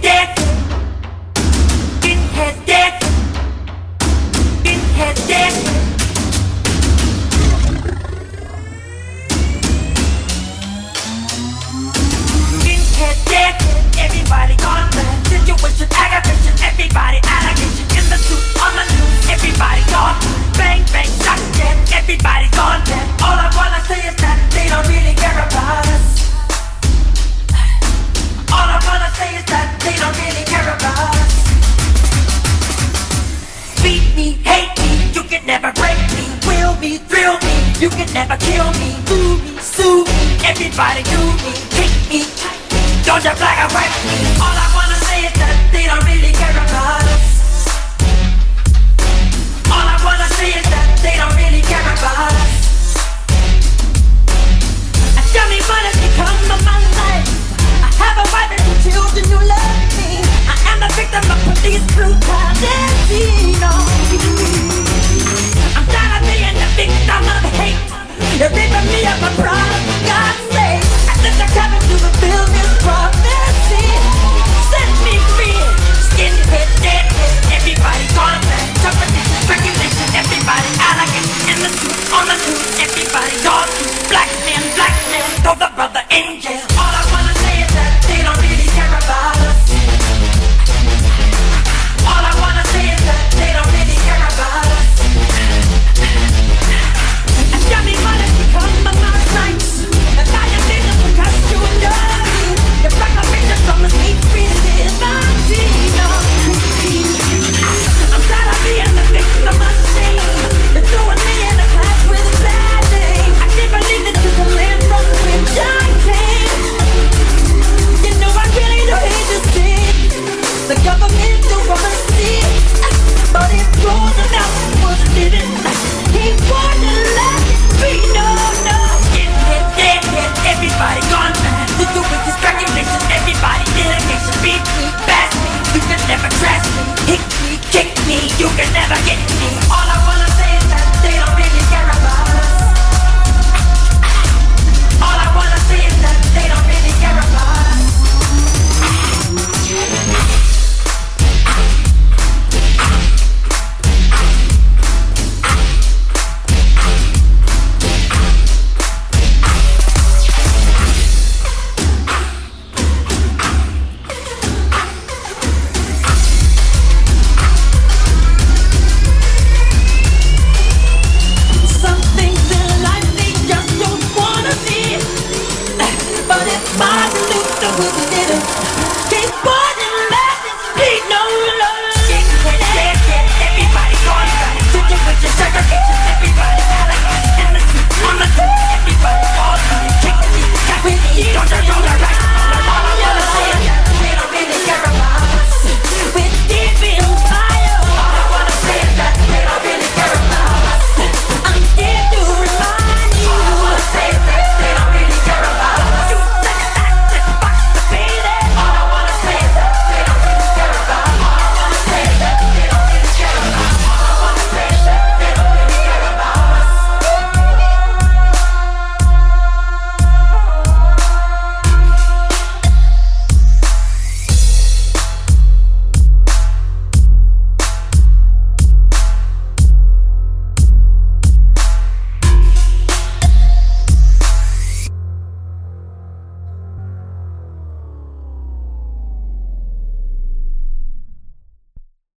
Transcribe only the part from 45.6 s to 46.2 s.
they don't